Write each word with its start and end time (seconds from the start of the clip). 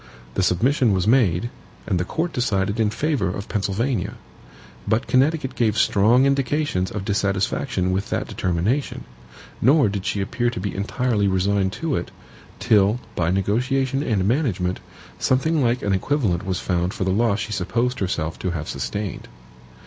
The 0.33 0.41
submission 0.41 0.93
was 0.93 1.05
made, 1.07 1.51
and 1.85 1.99
the 1.99 2.03
court 2.03 2.33
decided 2.33 2.79
in 2.79 2.89
favor 2.89 3.27
of 3.29 3.47
Pennsylvania. 3.47 4.15
But 4.87 5.05
Connecticut 5.05 5.53
gave 5.53 5.77
strong 5.77 6.25
indications 6.25 6.89
of 6.89 7.05
dissatisfaction 7.05 7.91
with 7.91 8.09
that 8.09 8.27
determination; 8.27 9.03
nor 9.61 9.89
did 9.89 10.07
she 10.07 10.19
appear 10.19 10.49
to 10.49 10.59
be 10.59 10.73
entirely 10.75 11.27
resigned 11.27 11.73
to 11.73 11.95
it, 11.97 12.09
till, 12.57 12.99
by 13.15 13.29
negotiation 13.29 14.01
and 14.01 14.27
management, 14.27 14.79
something 15.19 15.61
like 15.63 15.83
an 15.83 15.93
equivalent 15.93 16.47
was 16.47 16.59
found 16.59 16.95
for 16.95 17.03
the 17.03 17.11
loss 17.11 17.37
she 17.37 17.51
supposed 17.51 17.99
herself 17.99 18.39
to 18.39 18.49
have 18.49 18.67
sustained. 18.67 19.27